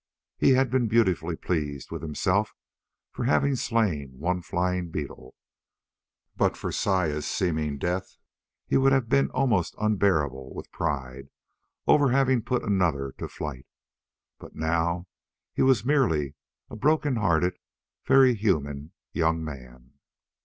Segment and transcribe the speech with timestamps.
[0.35, 2.55] He had been beautifully pleased with himself
[3.11, 5.35] for having slain one flying beetle.
[6.35, 8.17] But for Saya's seeming death,
[8.65, 11.29] he would have been almost unbearable with pride
[11.85, 13.67] over having put another to flight.
[14.39, 15.05] But now
[15.53, 16.33] he was merely
[16.67, 17.59] a broken hearted,
[18.07, 19.93] very human young man.